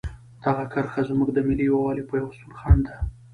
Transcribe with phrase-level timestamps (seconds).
[0.43, 2.97] دغه کرښه زموږ د ملي یووالي او پیوستون خنډ ده.